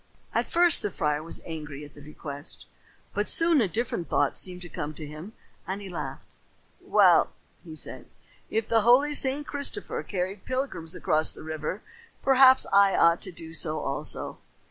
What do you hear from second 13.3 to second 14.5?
do so also.